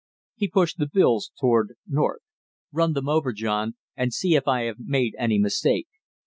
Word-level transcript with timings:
He 0.33 0.47
pushed 0.49 0.79
the 0.79 0.89
bills 0.91 1.31
toward 1.39 1.75
North. 1.85 2.23
"Run 2.71 2.93
them 2.93 3.07
over, 3.07 3.31
John, 3.31 3.75
and 3.95 4.11
see 4.11 4.33
if 4.33 4.47
I 4.47 4.63
have 4.63 4.77
made 4.79 5.13
any 5.19 5.37
mistake." 5.37 5.89